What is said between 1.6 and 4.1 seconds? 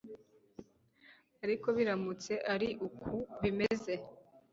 biramutse ari uku bimeze